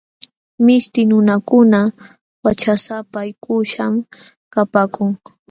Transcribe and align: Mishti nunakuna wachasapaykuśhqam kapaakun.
Mishti 0.65 1.01
nunakuna 1.09 1.79
wachasapaykuśhqam 2.45 3.93
kapaakun. 4.53 5.09